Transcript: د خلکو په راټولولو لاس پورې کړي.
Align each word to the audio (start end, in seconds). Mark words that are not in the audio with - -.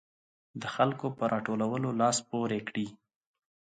د 0.61 0.63
خلکو 0.75 1.07
په 1.17 1.23
راټولولو 1.33 1.89
لاس 2.01 2.17
پورې 2.29 2.59
کړي. 2.67 2.87